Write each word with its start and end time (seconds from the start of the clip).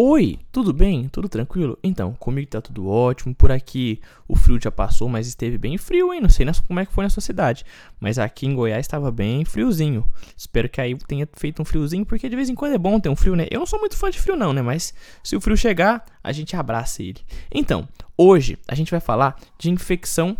Oi, 0.00 0.38
tudo 0.52 0.72
bem? 0.72 1.08
Tudo 1.08 1.28
tranquilo? 1.28 1.76
Então, 1.82 2.12
comigo 2.20 2.48
tá 2.48 2.60
tudo 2.60 2.86
ótimo. 2.86 3.34
Por 3.34 3.50
aqui 3.50 4.00
o 4.28 4.36
frio 4.36 4.56
já 4.62 4.70
passou, 4.70 5.08
mas 5.08 5.26
esteve 5.26 5.58
bem 5.58 5.76
frio, 5.76 6.14
hein? 6.14 6.20
Não 6.20 6.28
sei 6.28 6.46
como 6.68 6.78
é 6.78 6.86
que 6.86 6.92
foi 6.92 7.02
na 7.02 7.10
sua 7.10 7.20
cidade, 7.20 7.66
mas 7.98 8.16
aqui 8.16 8.46
em 8.46 8.54
Goiás 8.54 8.86
estava 8.86 9.10
bem 9.10 9.44
friozinho. 9.44 10.04
Espero 10.36 10.68
que 10.68 10.80
aí 10.80 10.94
tenha 11.08 11.28
feito 11.32 11.60
um 11.60 11.64
friozinho, 11.64 12.06
porque 12.06 12.28
de 12.28 12.36
vez 12.36 12.48
em 12.48 12.54
quando 12.54 12.76
é 12.76 12.78
bom 12.78 13.00
ter 13.00 13.08
um 13.08 13.16
frio, 13.16 13.34
né? 13.34 13.48
Eu 13.50 13.58
não 13.58 13.66
sou 13.66 13.80
muito 13.80 13.96
fã 13.96 14.08
de 14.08 14.20
frio, 14.20 14.36
não, 14.36 14.52
né? 14.52 14.62
Mas 14.62 14.94
se 15.20 15.34
o 15.34 15.40
frio 15.40 15.56
chegar, 15.56 16.04
a 16.22 16.30
gente 16.30 16.54
abraça 16.54 17.02
ele. 17.02 17.18
Então, 17.52 17.88
hoje 18.16 18.56
a 18.68 18.76
gente 18.76 18.92
vai 18.92 19.00
falar 19.00 19.34
de 19.58 19.68
infecção 19.68 20.38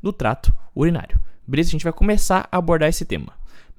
do 0.00 0.12
trato 0.12 0.54
urinário. 0.76 1.18
Beleza? 1.44 1.70
A 1.70 1.72
gente 1.72 1.82
vai 1.82 1.92
começar 1.92 2.48
a 2.52 2.56
abordar 2.56 2.88
esse 2.88 3.04
tema. 3.04 3.32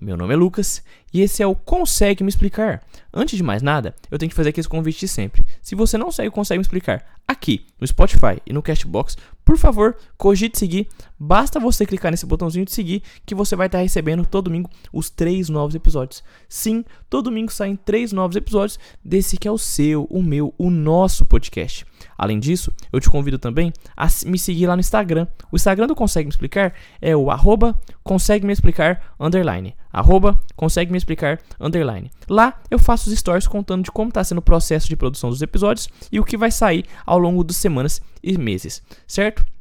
Meu 0.04 0.18
nome 0.18 0.34
é 0.34 0.38
Lucas 0.38 0.84
e 1.14 1.22
esse 1.22 1.42
é 1.42 1.48
o 1.48 1.56
Consegue 1.56 2.26
Me 2.26 2.30
Explicar. 2.30 2.84
Antes 3.14 3.38
de 3.38 3.44
mais 3.44 3.62
nada, 3.62 3.96
eu 4.12 4.20
tenho 4.20 4.30
que 4.30 4.36
fazer 4.36 4.50
aqui 4.50 4.60
esse 4.60 4.68
convite 4.68 5.00
de 5.00 5.08
sempre. 5.08 5.46
Se 5.62 5.76
você 5.76 5.98
não 5.98 6.12
segue 6.12 6.28
o 6.28 6.32
Consegue 6.32 6.58
Me 6.58 6.62
Explicar 6.64 7.06
aqui 7.26 7.66
no 7.80 7.88
Spotify 7.88 8.42
e 8.46 8.52
no 8.52 8.62
Castbox, 8.62 9.16
por 9.46 9.58
favor, 9.58 9.96
cogite 10.18 10.60
seguir. 10.60 10.90
Basta 11.26 11.58
você 11.58 11.86
clicar 11.86 12.12
nesse 12.12 12.26
botãozinho 12.26 12.66
de 12.66 12.74
seguir 12.74 13.02
que 13.26 13.34
você 13.34 13.56
vai 13.56 13.68
estar 13.68 13.78
recebendo 13.78 14.26
todo 14.26 14.46
domingo 14.46 14.70
os 14.92 15.10
três 15.10 15.48
novos 15.48 15.74
episódios. 15.74 16.22
Sim, 16.50 16.84
todo 17.10 17.30
domingo 17.30 17.50
saem 17.50 17.78
três 17.78 18.12
novos 18.12 18.36
episódios 18.36 18.78
desse 19.02 19.38
que 19.38 19.48
é 19.48 19.52
o 19.52 19.58
seu, 19.58 20.04
o 20.10 20.22
meu, 20.22 20.54
o 20.58 20.70
nosso 20.70 21.26
podcast. 21.26 21.86
Além 22.18 22.42
disso, 22.42 22.74
eu 22.92 23.00
te 23.00 23.10
convido 23.10 23.40
também 23.40 23.72
a 23.96 24.06
me 24.26 24.38
seguir 24.38 24.68
lá 24.68 24.76
no 24.76 24.82
Instagram. 24.82 25.26
O 25.50 25.56
Instagram 25.56 25.88
do 25.88 25.96
Consegue 25.96 26.28
Me 26.28 26.32
Explicar 26.32 26.74
é 27.02 27.16
o 27.16 27.32
arroba 27.32 27.80
consegue 28.04 28.46
me 28.46 28.52
explicar 28.52 29.16
underline. 29.18 29.78
Arroba 29.94 30.38
consegue 30.58 30.92
me 30.92 30.98
explicar 30.98 31.40
underline. 31.58 32.12
Lá 32.28 32.60
eu 32.70 32.78
faço 32.78 33.10
os 33.10 33.18
stories 33.18 33.48
contando 33.48 33.86
de 33.86 33.92
como 33.92 34.10
está 34.10 34.26
sendo 34.26 34.40
o 34.40 34.42
processo 34.42 34.90
de 34.90 34.98
produção 34.98 35.30
dos 35.30 35.42
episódios 35.42 35.88
e 36.12 36.20
o 36.20 36.26
que 36.26 36.36
vai 36.36 36.52
sair 36.52 36.84
ao 37.06 37.18
longo 37.18 37.46
das 37.46 37.56
semanas 37.56 38.02
e 38.22 38.38
meses, 38.38 38.84
certo? 39.08 39.53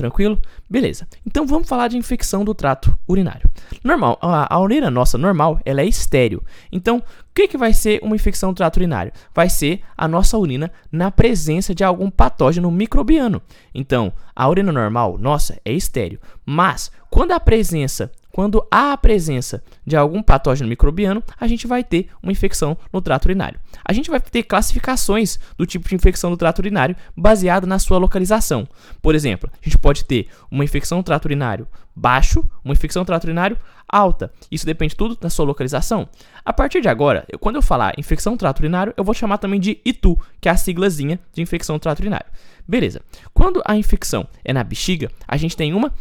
Tranquilo? 0.00 0.40
Beleza. 0.68 1.06
Então 1.26 1.46
vamos 1.46 1.68
falar 1.68 1.88
de 1.88 1.96
infecção 1.96 2.44
do 2.44 2.54
trato 2.54 2.96
urinário. 3.06 3.48
Normal, 3.84 4.18
a, 4.22 4.54
a 4.54 4.58
urina 4.60 4.90
nossa 4.90 5.18
normal, 5.18 5.60
ela 5.64 5.82
é 5.82 5.86
estéreo. 5.86 6.42
Então, 6.72 6.98
o 6.98 7.02
que, 7.34 7.46
que 7.46 7.58
vai 7.58 7.72
ser 7.74 8.00
uma 8.02 8.16
infecção 8.16 8.52
do 8.52 8.56
trato 8.56 8.78
urinário? 8.78 9.12
Vai 9.34 9.48
ser 9.48 9.82
a 9.96 10.08
nossa 10.08 10.38
urina 10.38 10.72
na 10.90 11.10
presença 11.10 11.74
de 11.74 11.84
algum 11.84 12.10
patógeno 12.10 12.70
microbiano. 12.70 13.42
Então, 13.74 14.12
a 14.34 14.48
urina 14.48 14.72
normal 14.72 15.18
nossa 15.18 15.60
é 15.64 15.72
estéreo. 15.72 16.18
Mas, 16.44 16.90
quando 17.10 17.32
a 17.32 17.40
presença 17.40 18.10
quando 18.40 18.66
há 18.70 18.94
a 18.94 18.96
presença 18.96 19.62
de 19.84 19.94
algum 19.94 20.22
patógeno 20.22 20.66
microbiano, 20.66 21.22
a 21.38 21.46
gente 21.46 21.66
vai 21.66 21.84
ter 21.84 22.08
uma 22.22 22.32
infecção 22.32 22.74
no 22.90 23.02
trato 23.02 23.26
urinário. 23.26 23.60
A 23.84 23.92
gente 23.92 24.08
vai 24.08 24.18
ter 24.18 24.44
classificações 24.44 25.38
do 25.58 25.66
tipo 25.66 25.86
de 25.86 25.94
infecção 25.94 26.30
no 26.30 26.38
trato 26.38 26.60
urinário 26.60 26.96
baseado 27.14 27.66
na 27.66 27.78
sua 27.78 27.98
localização. 27.98 28.66
Por 29.02 29.14
exemplo, 29.14 29.50
a 29.52 29.62
gente 29.62 29.76
pode 29.76 30.06
ter 30.06 30.28
uma 30.50 30.64
infecção 30.64 30.96
no 30.96 31.04
trato 31.04 31.26
urinário 31.26 31.68
baixo, 31.94 32.42
uma 32.64 32.72
infecção 32.72 33.02
no 33.02 33.06
trato 33.06 33.24
urinário 33.24 33.58
alta. 33.86 34.32
Isso 34.50 34.64
depende 34.64 34.96
tudo 34.96 35.16
da 35.16 35.28
sua 35.28 35.44
localização. 35.44 36.08
A 36.42 36.50
partir 36.50 36.80
de 36.80 36.88
agora, 36.88 37.26
eu, 37.28 37.38
quando 37.38 37.56
eu 37.56 37.62
falar 37.62 37.92
infecção 37.98 38.32
no 38.32 38.38
trato 38.38 38.60
urinário, 38.60 38.94
eu 38.96 39.04
vou 39.04 39.12
chamar 39.12 39.36
também 39.36 39.60
de 39.60 39.82
ITU, 39.84 40.18
que 40.40 40.48
é 40.48 40.52
a 40.52 40.56
siglazinha 40.56 41.20
de 41.34 41.42
infecção 41.42 41.76
no 41.76 41.80
trato 41.80 42.00
urinário. 42.00 42.30
Beleza. 42.66 43.02
Quando 43.34 43.60
a 43.66 43.76
infecção 43.76 44.26
é 44.42 44.50
na 44.50 44.64
bexiga, 44.64 45.10
a 45.28 45.36
gente 45.36 45.54
tem 45.54 45.74
uma 45.74 45.92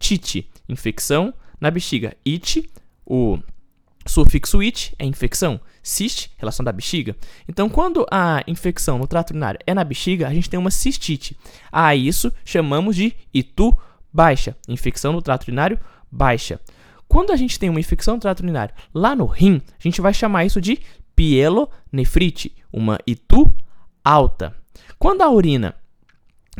cistite 0.00 0.50
infecção 0.68 1.32
na 1.60 1.70
bexiga. 1.70 2.16
It, 2.26 2.68
o 3.04 3.38
sufixo 4.06 4.60
it 4.60 4.94
é 4.98 5.04
infecção. 5.04 5.60
Cyst, 5.82 6.30
relação 6.36 6.64
da 6.64 6.72
bexiga. 6.72 7.16
Então, 7.48 7.68
quando 7.68 8.06
a 8.10 8.42
infecção 8.46 8.98
no 8.98 9.06
trato 9.06 9.30
urinário 9.30 9.60
é 9.66 9.72
na 9.72 9.84
bexiga, 9.84 10.28
a 10.28 10.34
gente 10.34 10.48
tem 10.48 10.58
uma 10.58 10.70
cistite. 10.70 11.36
A 11.72 11.94
isso 11.94 12.32
chamamos 12.44 12.96
de 12.96 13.14
itu 13.32 13.76
baixa. 14.12 14.56
Infecção 14.68 15.12
no 15.12 15.22
trato 15.22 15.44
urinário 15.44 15.78
baixa. 16.10 16.60
Quando 17.08 17.32
a 17.32 17.36
gente 17.36 17.58
tem 17.58 17.70
uma 17.70 17.80
infecção 17.80 18.14
no 18.14 18.20
trato 18.20 18.40
urinário 18.40 18.74
lá 18.94 19.16
no 19.16 19.26
rim, 19.26 19.60
a 19.78 19.82
gente 19.82 20.00
vai 20.00 20.12
chamar 20.12 20.44
isso 20.44 20.60
de 20.60 20.78
pielonefrite, 21.16 22.54
uma 22.72 22.98
itu 23.06 23.52
alta. 24.04 24.54
Quando 24.98 25.22
a 25.22 25.30
urina 25.30 25.74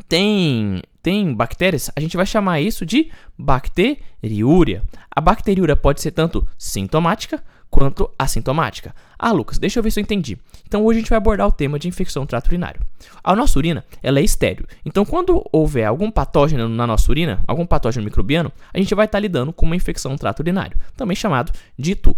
tem 0.09 0.83
tem 1.03 1.33
bactérias, 1.33 1.91
a 1.97 2.01
gente 2.01 2.17
vai 2.17 2.27
chamar 2.27 2.61
isso 2.61 2.85
de 2.85 3.11
bacteriúria. 3.39 4.83
A 5.11 5.21
bacteriúria 5.21 5.75
pode 5.75 6.01
ser 6.01 6.11
tanto 6.11 6.47
sintomática 6.59 7.43
quanto 7.71 8.11
assintomática. 8.19 8.95
Ah, 9.19 9.33
Lucas, 9.33 9.59
deixa 9.59 9.79
eu 9.79 9.83
ver 9.83 9.91
se 9.93 10.01
eu 10.01 10.03
entendi. 10.03 10.37
Então 10.67 10.85
hoje 10.85 10.99
a 10.99 11.01
gente 11.01 11.09
vai 11.09 11.17
abordar 11.17 11.47
o 11.47 11.53
tema 11.53 11.79
de 11.79 11.89
infecção 11.89 12.27
trato 12.27 12.49
urinário. 12.49 12.81
A 13.23 13.35
nossa 13.35 13.59
urina, 13.59 13.85
ela 14.03 14.19
é 14.19 14.23
estéreo. 14.23 14.67
Então 14.85 15.05
quando 15.05 15.43
houver 15.53 15.87
algum 15.87 16.11
patógeno 16.11 16.69
na 16.69 16.87
nossa 16.87 17.11
urina, 17.11 17.41
algum 17.47 17.65
patógeno 17.65 18.05
microbiano, 18.05 18.53
a 18.75 18.79
gente 18.79 18.95
vai 18.95 19.07
estar 19.07 19.21
lidando 19.21 19.53
com 19.53 19.65
uma 19.65 19.77
infecção 19.77 20.17
trato 20.17 20.41
urinário, 20.41 20.77
também 20.97 21.17
chamado 21.17 21.53
de 21.79 21.93
ITU. 21.93 22.17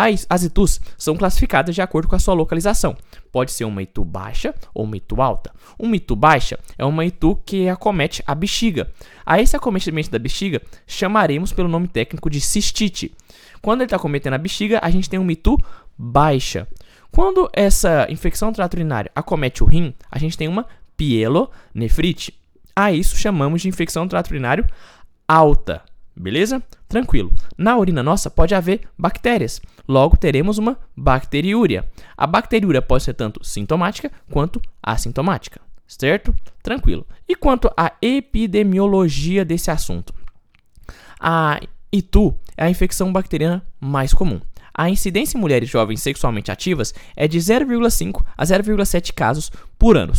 As, 0.00 0.42
ITUs 0.42 0.80
são 0.96 1.16
classificadas 1.16 1.74
de 1.74 1.82
acordo 1.82 2.08
com 2.08 2.16
a 2.16 2.18
sua 2.18 2.34
localização. 2.34 2.96
Pode 3.30 3.52
ser 3.52 3.64
uma 3.64 3.82
ITU 3.82 4.04
baixa 4.04 4.54
ou 4.72 4.84
uma 4.84 4.96
ITU 4.96 5.20
alta. 5.20 5.52
Uma 5.78 5.96
ITU 5.96 6.16
baixa 6.16 6.58
é 6.78 6.84
uma 6.84 7.04
ITU 7.04 7.36
que 7.44 7.68
acomete 7.68 8.22
a 8.26 8.34
bexiga. 8.34 8.90
A 9.26 9.40
esse 9.40 9.54
acometimento 9.56 10.10
da 10.10 10.18
bexiga 10.18 10.62
chamaremos 10.86 11.52
pelo 11.52 11.68
nome 11.68 11.88
técnico 11.88 12.30
de 12.30 12.40
cistite. 12.40 13.14
Quando 13.60 13.80
ele 13.80 13.86
está 13.86 13.96
acometendo 13.96 14.34
a 14.34 14.38
bexiga, 14.38 14.80
a 14.82 14.90
gente 14.90 15.10
tem 15.10 15.18
uma 15.18 15.32
ITU 15.32 15.58
baixa. 15.98 16.66
Quando 17.10 17.50
essa 17.52 18.06
infecção 18.08 18.52
trato 18.52 18.74
urinário 18.74 19.10
acomete 19.14 19.62
o 19.62 19.66
rim, 19.66 19.92
a 20.10 20.18
gente 20.18 20.38
tem 20.38 20.48
uma 20.48 20.66
pielonefrite. 20.96 22.34
A 22.74 22.92
isso 22.92 23.16
chamamos 23.16 23.60
de 23.62 23.68
infecção 23.68 24.08
trato 24.08 24.30
urinário 24.30 24.64
alta. 25.28 25.82
Beleza? 26.20 26.62
Tranquilo. 26.86 27.32
Na 27.56 27.78
urina 27.78 28.02
nossa 28.02 28.30
pode 28.30 28.54
haver 28.54 28.82
bactérias. 28.98 29.58
Logo 29.88 30.18
teremos 30.18 30.58
uma 30.58 30.76
bacteriúria. 30.94 31.88
A 32.14 32.26
bacteriúria 32.26 32.82
pode 32.82 33.04
ser 33.04 33.14
tanto 33.14 33.42
sintomática 33.42 34.12
quanto 34.30 34.60
assintomática. 34.82 35.62
Certo? 35.88 36.36
Tranquilo. 36.62 37.06
E 37.26 37.34
quanto 37.34 37.70
à 37.74 37.92
epidemiologia 38.02 39.46
desse 39.46 39.70
assunto? 39.70 40.12
A 41.18 41.58
ITU 41.90 42.38
é 42.54 42.66
a 42.66 42.70
infecção 42.70 43.10
bacteriana 43.10 43.66
mais 43.80 44.12
comum. 44.12 44.42
A 44.74 44.90
incidência 44.90 45.38
em 45.38 45.40
mulheres 45.40 45.70
jovens 45.70 46.02
sexualmente 46.02 46.52
ativas 46.52 46.94
é 47.16 47.26
de 47.26 47.38
0,5 47.38 48.22
a 48.36 48.44
0,7 48.44 49.12
casos 49.14 49.50
por 49.78 49.96
ano. 49.96 50.12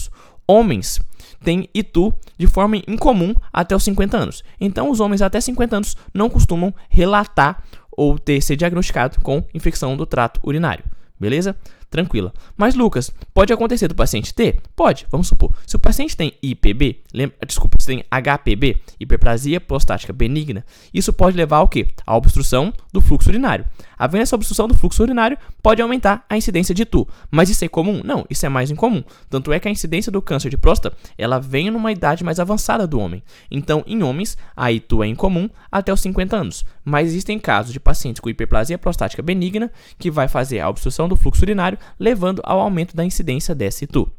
Homens 0.47 0.99
tem 1.43 1.69
ITU 1.73 2.13
de 2.37 2.47
forma 2.47 2.77
incomum 2.87 3.33
até 3.51 3.75
os 3.75 3.83
50 3.83 4.17
anos. 4.17 4.43
Então, 4.59 4.89
os 4.89 4.99
homens 4.99 5.21
até 5.21 5.39
50 5.39 5.75
anos 5.75 5.97
não 6.13 6.29
costumam 6.29 6.73
relatar 6.89 7.63
ou 7.91 8.17
ter 8.17 8.41
ser 8.41 8.55
diagnosticado 8.55 9.19
com 9.21 9.43
infecção 9.53 9.97
do 9.97 10.05
trato 10.05 10.39
urinário. 10.43 10.83
Beleza? 11.19 11.55
Tranquila. 11.91 12.33
Mas, 12.57 12.73
Lucas, 12.73 13.11
pode 13.33 13.53
acontecer 13.53 13.87
do 13.87 13.93
paciente 13.93 14.33
ter? 14.33 14.61
Pode, 14.75 15.05
vamos 15.11 15.27
supor. 15.27 15.53
Se 15.67 15.75
o 15.75 15.79
paciente 15.79 16.15
tem 16.17 16.33
IPB, 16.41 17.01
lembra, 17.13 17.35
desculpa, 17.45 17.77
se 17.79 17.87
tem 17.87 18.03
HPB, 18.09 18.81
hiperplasia 18.99 19.59
prostática 19.59 20.13
benigna, 20.13 20.65
isso 20.93 21.11
pode 21.11 21.35
levar 21.35 21.57
ao 21.57 21.67
quê? 21.67 21.89
À 22.07 22.15
obstrução 22.15 22.73
do 22.91 23.01
fluxo 23.01 23.29
urinário. 23.29 23.65
Havendo 23.99 24.23
essa 24.23 24.35
obstrução 24.35 24.67
do 24.67 24.73
fluxo 24.73 25.03
urinário, 25.03 25.37
pode 25.61 25.79
aumentar 25.79 26.25
a 26.27 26.35
incidência 26.35 26.73
de 26.73 26.85
TU. 26.85 27.07
Mas 27.29 27.49
isso 27.49 27.63
é 27.63 27.67
comum? 27.67 28.01
Não, 28.03 28.25
isso 28.29 28.43
é 28.45 28.49
mais 28.49 28.71
incomum. 28.71 29.03
Tanto 29.29 29.53
é 29.53 29.59
que 29.59 29.67
a 29.67 29.71
incidência 29.71 30.11
do 30.11 30.21
câncer 30.23 30.49
de 30.49 30.57
próstata, 30.57 30.97
ela 31.17 31.39
vem 31.39 31.69
numa 31.69 31.91
idade 31.91 32.23
mais 32.23 32.39
avançada 32.39 32.87
do 32.87 32.99
homem. 32.99 33.21
Então, 33.51 33.83
em 33.85 34.01
homens, 34.01 34.37
a 34.55 34.71
ITU 34.71 35.03
é 35.03 35.07
incomum 35.07 35.47
até 35.71 35.93
os 35.93 36.01
50 36.01 36.35
anos. 36.35 36.65
Mas 36.83 37.09
existem 37.09 37.37
casos 37.37 37.71
de 37.71 37.79
pacientes 37.79 38.19
com 38.19 38.29
hiperplasia 38.29 38.77
prostática 38.77 39.21
benigna 39.21 39.71
que 39.99 40.09
vai 40.09 40.27
fazer 40.27 40.61
a 40.61 40.69
obstrução 40.69 41.07
do 41.07 41.15
fluxo 41.15 41.43
urinário 41.43 41.77
levando 41.99 42.41
ao 42.43 42.59
aumento 42.59 42.95
da 42.95 43.05
incidência 43.05 43.53
dessa 43.55 43.83
ITU. 43.83 44.11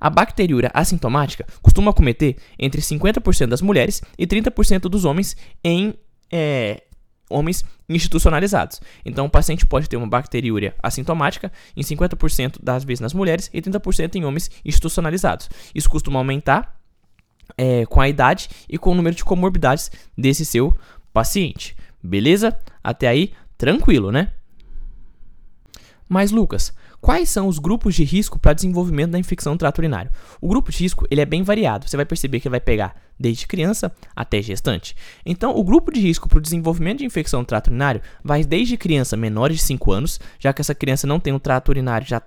A 0.00 0.08
bacteriúria 0.08 0.70
assintomática 0.72 1.46
costuma 1.60 1.90
acometer 1.90 2.36
entre 2.58 2.80
50% 2.80 3.46
das 3.46 3.60
mulheres 3.60 4.02
e 4.16 4.26
30% 4.26 4.82
dos 4.82 5.04
homens 5.04 5.36
em 5.62 5.94
é, 6.30 6.82
homens 7.28 7.64
institucionalizados. 7.88 8.80
Então, 9.04 9.26
o 9.26 9.30
paciente 9.30 9.66
pode 9.66 9.88
ter 9.88 9.96
uma 9.96 10.06
bacteriúria 10.06 10.74
assintomática 10.82 11.52
em 11.76 11.82
50% 11.82 12.56
das 12.62 12.84
vezes 12.84 13.00
nas 13.00 13.12
mulheres 13.12 13.50
e 13.52 13.60
30% 13.60 14.16
em 14.16 14.24
homens 14.24 14.50
institucionalizados. 14.64 15.48
Isso 15.74 15.90
costuma 15.90 16.18
aumentar 16.18 16.78
é, 17.56 17.86
com 17.86 18.00
a 18.00 18.08
idade 18.08 18.48
e 18.68 18.78
com 18.78 18.92
o 18.92 18.94
número 18.94 19.16
de 19.16 19.24
comorbidades 19.24 19.90
desse 20.16 20.44
seu 20.44 20.76
paciente. 21.12 21.76
Beleza? 22.02 22.56
Até 22.82 23.08
aí, 23.08 23.32
tranquilo, 23.56 24.12
né? 24.12 24.32
Mas 26.08 26.30
Lucas, 26.30 26.72
quais 27.00 27.28
são 27.28 27.46
os 27.46 27.58
grupos 27.58 27.94
de 27.94 28.02
risco 28.02 28.38
para 28.38 28.54
desenvolvimento 28.54 29.10
da 29.10 29.18
infecção 29.18 29.54
do 29.54 29.58
trato 29.58 29.78
urinário? 29.78 30.10
O 30.40 30.48
grupo 30.48 30.70
de 30.70 30.78
risco 30.78 31.06
ele 31.10 31.20
é 31.20 31.26
bem 31.26 31.42
variado. 31.42 31.88
Você 31.88 31.96
vai 31.96 32.06
perceber 32.06 32.40
que 32.40 32.48
vai 32.48 32.60
pegar 32.60 32.96
desde 33.18 33.46
criança 33.46 33.92
até 34.14 34.40
gestante. 34.40 34.94
Então, 35.24 35.56
o 35.56 35.64
grupo 35.64 35.92
de 35.92 36.00
risco 36.00 36.28
para 36.28 36.38
o 36.38 36.40
desenvolvimento 36.40 36.98
de 36.98 37.04
infecção 37.04 37.42
do 37.42 37.46
trato 37.46 37.68
urinário 37.68 38.00
vai 38.22 38.44
desde 38.44 38.76
criança 38.76 39.16
menores 39.16 39.58
de 39.58 39.62
5 39.64 39.92
anos, 39.92 40.20
já 40.38 40.52
que 40.52 40.60
essa 40.60 40.74
criança 40.74 41.06
não 41.06 41.18
tem 41.18 41.32
um 41.32 41.38
trato 41.38 41.68
urinário 41.70 42.06
já 42.06 42.22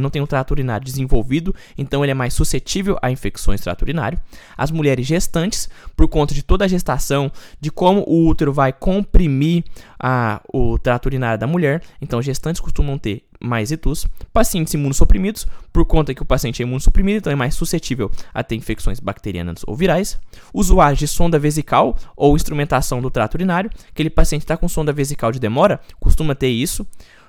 não 0.00 0.10
tem 0.10 0.20
um 0.20 0.26
trato 0.26 0.50
urinário 0.50 0.84
desenvolvido, 0.84 1.54
então 1.76 2.04
ele 2.04 2.10
é 2.10 2.14
mais 2.14 2.34
suscetível 2.34 2.98
a 3.00 3.10
infecções 3.10 3.60
do 3.60 3.64
trato 3.64 3.82
urinário. 3.82 4.18
As 4.56 4.70
mulheres 4.70 5.06
gestantes, 5.06 5.68
por 5.96 6.08
conta 6.08 6.34
de 6.34 6.42
toda 6.42 6.64
a 6.64 6.68
gestação, 6.68 7.30
de 7.60 7.70
como 7.70 8.04
o 8.06 8.26
útero 8.26 8.52
vai 8.52 8.72
comprimir 8.72 9.64
a, 9.98 10.40
o 10.52 10.78
trato 10.78 11.06
urinário 11.06 11.38
da 11.38 11.46
mulher, 11.46 11.82
então 12.00 12.20
gestantes 12.20 12.60
costumam 12.60 12.98
ter 12.98 13.24
mais 13.42 13.70
itus. 13.70 14.06
Pacientes 14.32 14.72
imunossuprimidos, 14.74 15.46
por 15.72 15.84
conta 15.84 16.14
que 16.14 16.22
o 16.22 16.24
paciente 16.24 16.62
é 16.62 16.64
imunossuprimido, 16.64 17.18
então 17.18 17.32
é 17.32 17.36
mais 17.36 17.54
suscetível 17.54 18.10
a 18.32 18.42
ter 18.42 18.54
infecções 18.54 19.00
bacterianas 19.00 19.62
ou 19.66 19.76
virais. 19.76 20.18
Usuários 20.52 20.98
de 20.98 21.08
sonda 21.08 21.38
vesical 21.38 21.96
ou 22.16 22.36
instrumentação 22.36 23.00
do 23.00 23.10
trato 23.10 23.34
urinário, 23.34 23.70
aquele 23.88 24.10
paciente 24.10 24.42
está 24.42 24.56
com 24.56 24.68
sonda 24.68 24.92
vesical 24.92 25.32
de 25.32 25.38
demora, 25.38 25.80
costuma 26.00 26.34
ter 26.34 26.48
isso. 26.48 26.86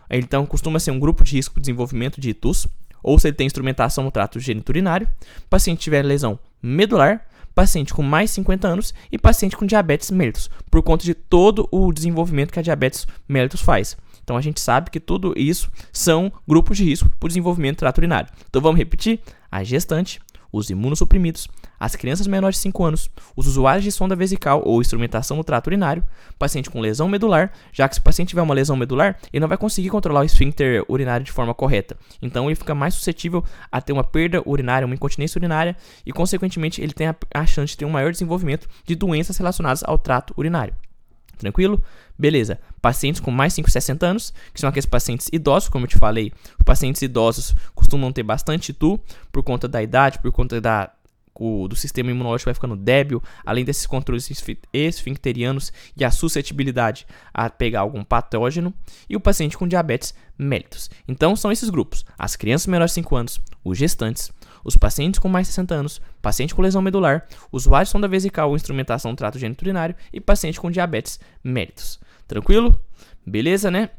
Então, 0.09 0.45
costuma 0.45 0.79
ser 0.79 0.91
um 0.91 1.00
grupo 1.00 1.23
de 1.23 1.35
risco 1.35 1.55
de 1.55 1.61
desenvolvimento 1.61 2.19
de 2.21 2.29
itus, 2.29 2.67
ou 3.01 3.19
se 3.19 3.27
ele 3.27 3.35
tem 3.35 3.47
instrumentação 3.47 4.03
no 4.03 4.11
trato 4.11 4.39
geniturinário. 4.39 5.07
Paciente 5.50 5.81
tiver 5.81 6.03
lesão 6.03 6.39
medular, 6.61 7.25
paciente 7.53 7.94
com 7.94 8.01
mais 8.01 8.29
de 8.29 8.35
50 8.35 8.67
anos 8.67 8.94
e 9.11 9.17
paciente 9.17 9.55
com 9.55 9.65
diabetes 9.65 10.09
mellitus, 10.09 10.50
por 10.71 10.81
conta 10.81 11.03
de 11.03 11.13
todo 11.13 11.67
o 11.71 11.91
desenvolvimento 11.91 12.51
que 12.51 12.59
a 12.59 12.63
diabetes 12.63 13.07
mellitus 13.27 13.61
faz. 13.61 13.97
Então 14.23 14.38
a 14.38 14.41
gente 14.41 14.61
sabe 14.61 14.89
que 14.89 15.00
tudo 15.00 15.33
isso 15.35 15.69
são 15.91 16.31
grupos 16.47 16.77
de 16.77 16.85
risco 16.85 17.09
para 17.19 17.25
o 17.25 17.27
desenvolvimento 17.27 17.77
do 17.77 17.79
trato 17.79 17.97
urinário. 17.97 18.29
Então 18.50 18.61
vamos 18.61 18.77
repetir: 18.77 19.19
a 19.51 19.63
gestante, 19.63 20.19
os 20.53 20.69
imunossuprimidos, 20.69 21.47
as 21.79 21.95
crianças 21.95 22.27
menores 22.27 22.57
de 22.57 22.61
5 22.61 22.85
anos, 22.85 23.09
os 23.35 23.47
usuários 23.47 23.83
de 23.83 23.91
sonda 23.91 24.15
vesical 24.15 24.61
ou 24.63 24.79
instrumentação 24.79 25.35
no 25.35 25.44
trato 25.44 25.67
urinário, 25.67 26.03
paciente 26.38 26.69
com 26.69 26.79
lesão 26.79 27.09
medular, 27.09 27.51
já 27.73 27.89
que 27.89 27.95
se 27.95 28.00
o 28.00 28.03
paciente 28.03 28.29
tiver 28.29 28.44
uma 28.44 28.53
lesão 28.53 28.77
medular, 28.77 29.17
ele 29.33 29.41
não 29.41 29.47
vai 29.47 29.57
conseguir 29.57 29.89
controlar 29.89 30.21
o 30.21 30.25
esfíncter 30.25 30.85
urinário 30.88 31.25
de 31.25 31.31
forma 31.31 31.53
correta. 31.53 31.97
Então 32.21 32.47
ele 32.47 32.55
fica 32.55 32.75
mais 32.75 32.94
suscetível 32.94 33.44
a 33.71 33.81
ter 33.81 33.91
uma 33.91 34.03
perda 34.03 34.41
urinária, 34.45 34.85
uma 34.85 34.95
incontinência 34.95 35.39
urinária 35.39 35.75
e, 36.05 36.13
consequentemente, 36.13 36.81
ele 36.81 36.94
tem 36.94 37.07
a, 37.07 37.15
a 37.33 37.45
chance 37.45 37.71
de 37.71 37.77
ter 37.77 37.85
um 37.85 37.89
maior 37.89 38.11
desenvolvimento 38.11 38.69
de 38.85 38.95
doenças 38.95 39.35
relacionadas 39.38 39.83
ao 39.83 39.97
trato 39.97 40.33
urinário. 40.38 40.75
Tranquilo? 41.38 41.81
Beleza. 42.18 42.59
Pacientes 42.81 43.19
com 43.19 43.31
mais 43.31 43.56
de 43.56 43.71
60 43.71 44.06
anos, 44.06 44.33
que 44.53 44.59
são 44.59 44.69
aqueles 44.69 44.85
pacientes 44.85 45.30
idosos, 45.31 45.69
como 45.69 45.85
eu 45.85 45.89
te 45.89 45.97
falei. 45.97 46.31
Pacientes 46.65 47.01
idosos 47.01 47.56
costumam 47.74 48.12
ter 48.12 48.24
bastante 48.24 48.74
TU 48.74 49.00
por 49.31 49.44
conta 49.44 49.68
da 49.68 49.81
idade, 49.81 50.19
por 50.19 50.31
conta 50.31 50.62
da, 50.62 50.91
o, 51.35 51.68
do 51.68 51.75
sistema 51.75 52.12
imunológico 52.12 52.47
vai 52.47 52.53
ficando 52.53 52.75
débil, 52.75 53.21
além 53.45 53.65
desses 53.65 53.85
controles 53.85 54.30
esfincterianos 54.71 55.74
e 55.97 56.06
a 56.06 56.12
suscetibilidade 56.12 57.07
a 57.33 57.50
pegar 57.50 57.81
algum 57.81 58.03
patógeno, 58.03 58.74
e 59.09 59.15
o 59.15 59.19
paciente 59.19 59.57
com 59.57 59.68
diabetes 59.68 60.13
mellitus. 60.38 60.89
Então, 61.07 61.36
são 61.36 61.51
esses 61.51 61.69
grupos: 61.69 62.06
as 62.18 62.36
crianças 62.36 62.68
menores 62.68 62.91
de 62.91 62.95
5 62.95 63.15
anos, 63.15 63.41
os 63.63 63.77
gestantes, 63.77 64.31
os 64.63 64.77
pacientes 64.77 65.19
com 65.19 65.27
mais 65.27 65.48
de 65.48 65.54
60 65.54 65.75
anos, 65.75 66.01
paciente 66.21 66.56
com 66.56 66.62
lesão 66.62 66.81
medular, 66.81 67.25
usuário 67.51 67.86
de 67.86 67.92
sonda 67.92 68.07
vesical 68.07 68.50
ou 68.50 68.56
instrumentação 68.56 69.13
do 69.13 69.18
trato 69.18 69.38
geniturinário 69.38 69.95
e 70.12 70.21
paciente 70.21 70.60
com 70.60 70.71
diabetes 70.71 71.19
mellitus. 71.44 72.00
Tranquilo? 72.27 72.80
Beleza, 73.25 73.69
né? 73.69 73.89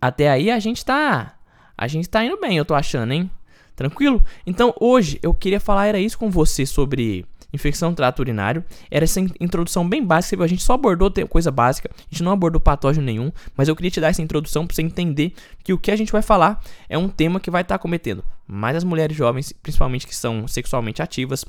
Até 0.00 0.30
aí 0.30 0.50
a 0.50 0.58
gente 0.58 0.84
tá 0.84 1.36
a 1.76 1.86
gente 1.88 2.08
tá 2.08 2.24
indo 2.24 2.40
bem, 2.40 2.56
eu 2.56 2.64
tô 2.64 2.74
achando, 2.74 3.12
hein? 3.12 3.30
Tranquilo? 3.74 4.24
Então, 4.46 4.74
hoje 4.80 5.18
eu 5.22 5.34
queria 5.34 5.60
falar 5.60 5.86
era 5.86 5.98
isso 5.98 6.18
com 6.18 6.30
você 6.30 6.64
sobre 6.64 7.26
infecção 7.56 7.90
do 7.90 7.96
trato 7.96 8.20
urinário. 8.20 8.64
Era 8.90 9.04
essa 9.04 9.20
introdução 9.40 9.88
bem 9.88 10.04
básica, 10.04 10.42
a 10.42 10.46
gente 10.46 10.62
só 10.62 10.74
abordou 10.74 11.12
coisa 11.28 11.50
básica, 11.50 11.90
a 11.92 12.02
gente 12.10 12.22
não 12.22 12.32
abordou 12.32 12.60
patógeno 12.60 13.04
nenhum, 13.04 13.32
mas 13.56 13.68
eu 13.68 13.74
queria 13.74 13.90
te 13.90 14.00
dar 14.00 14.08
essa 14.08 14.22
introdução 14.22 14.66
para 14.66 14.74
você 14.74 14.82
entender 14.82 15.34
que 15.64 15.72
o 15.72 15.78
que 15.78 15.90
a 15.90 15.96
gente 15.96 16.12
vai 16.12 16.22
falar 16.22 16.62
é 16.88 16.96
um 16.96 17.08
tema 17.08 17.40
que 17.40 17.50
vai 17.50 17.62
estar 17.62 17.76
tá 17.76 17.78
cometendo 17.78 18.24
mais 18.46 18.76
as 18.76 18.84
mulheres 18.84 19.16
jovens, 19.16 19.52
principalmente 19.52 20.06
que 20.06 20.14
são 20.14 20.46
sexualmente 20.46 21.02
ativas. 21.02 21.44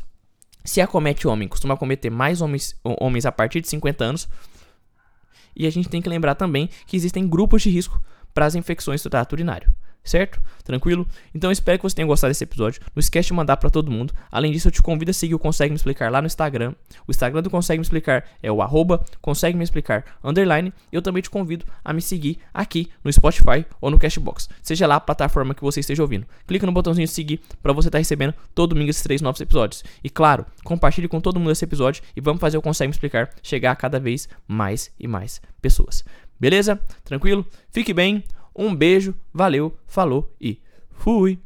Se 0.66 0.82
acomete 0.82 1.28
homem, 1.28 1.48
costuma 1.48 1.78
cometer 1.78 2.10
mais 2.10 2.42
homens, 2.42 2.76
homens 2.84 3.26
a 3.26 3.32
partir 3.32 3.62
de 3.62 3.70
50 3.70 4.04
anos. 4.04 4.28
E 5.56 5.66
a 5.66 5.70
gente 5.70 5.90
tem 5.90 6.02
que 6.02 6.10
lembrar 6.10 6.36
também 6.36 6.70
que 6.86 6.98
existem 6.98 7.28
grupos 7.28 7.62
de 7.62 7.70
risco 7.70 8.02
para 8.34 8.46
as 8.46 8.56
infecções 8.56 9.02
do 9.02 9.10
trato 9.10 9.34
urinário 9.34 9.74
certo? 10.10 10.42
Tranquilo? 10.64 11.08
Então 11.34 11.52
espero 11.52 11.78
que 11.78 11.84
você 11.84 11.96
tenha 11.96 12.06
gostado 12.06 12.32
desse 12.32 12.44
episódio. 12.44 12.82
Não 12.96 13.00
esquece 13.00 13.28
de 13.28 13.34
mandar 13.34 13.58
para 13.58 13.70
todo 13.70 13.92
mundo. 13.92 14.14
Além 14.32 14.52
disso, 14.52 14.68
eu 14.68 14.72
te 14.72 14.82
convido 14.82 15.12
a 15.12 15.14
seguir 15.14 15.34
o 15.36 15.40
Consegue 15.40 15.72
Me 15.72 15.78
Explicar 15.78 16.12
lá 16.12 16.22
no 16.22 16.28
Instagram. 16.28 16.74
O 17.08 17.12
Instagram 17.12 17.42
do 17.42 17.50
Consegue 17.50 17.80
Me 17.80 17.84
Explicar 17.84 18.26
é 18.44 18.52
o 18.52 18.62
arroba 18.62 19.04
Consegue 19.22 19.58
Me 19.58 19.64
Explicar 19.64 20.04
underline. 20.24 20.74
Eu 20.92 21.02
também 21.02 21.22
te 21.22 21.30
convido 21.30 21.66
a 21.84 21.94
me 21.94 22.02
seguir 22.02 22.40
aqui 22.54 22.90
no 23.04 23.12
Spotify 23.12 23.66
ou 23.80 23.90
no 23.90 23.98
Cashbox. 23.98 24.50
Seja 24.62 24.86
lá 24.88 24.96
a 24.96 25.00
plataforma 25.00 25.54
que 25.54 25.62
você 25.62 25.80
esteja 25.80 26.02
ouvindo. 26.02 26.26
Clica 26.46 26.66
no 26.66 26.72
botãozinho 26.72 27.08
seguir 27.08 27.40
para 27.62 27.74
você 27.74 27.88
estar 27.88 27.98
tá 27.98 28.00
recebendo 28.00 28.34
todo 28.54 28.70
domingo 28.70 28.90
esses 28.90 29.04
três 29.04 29.22
novos 29.22 29.40
episódios. 29.42 29.84
E 30.04 30.10
claro, 30.10 30.46
compartilhe 30.64 31.08
com 31.08 31.22
todo 31.22 31.40
mundo 31.40 31.52
esse 31.52 31.64
episódio 31.64 32.04
e 32.16 32.22
vamos 32.22 32.42
fazer 32.42 32.58
o 32.58 32.62
Consegue 32.62 32.90
Me 32.90 32.94
Explicar 32.94 33.30
chegar 33.42 33.72
a 33.72 33.76
cada 33.76 34.00
vez 34.00 34.28
mais 34.48 34.92
e 35.00 35.08
mais 35.08 35.42
pessoas. 35.62 36.04
Beleza? 36.40 36.80
Tranquilo? 37.04 37.46
Fique 37.72 37.94
bem. 37.94 38.24
Um 38.58 38.76
beijo, 38.76 39.14
valeu, 39.32 39.78
falou 39.86 40.34
e 40.42 40.60
fui! 40.90 41.40